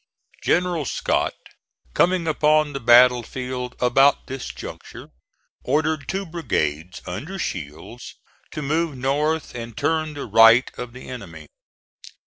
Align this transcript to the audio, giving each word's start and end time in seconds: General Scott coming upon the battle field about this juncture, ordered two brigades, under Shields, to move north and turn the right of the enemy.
General 0.41 0.83
Scott 0.85 1.35
coming 1.93 2.27
upon 2.27 2.73
the 2.73 2.79
battle 2.79 3.21
field 3.21 3.75
about 3.79 4.25
this 4.25 4.47
juncture, 4.47 5.11
ordered 5.63 6.07
two 6.07 6.25
brigades, 6.25 7.03
under 7.05 7.37
Shields, 7.37 8.15
to 8.49 8.63
move 8.63 8.97
north 8.97 9.53
and 9.53 9.77
turn 9.77 10.15
the 10.15 10.25
right 10.25 10.71
of 10.75 10.93
the 10.93 11.07
enemy. 11.07 11.45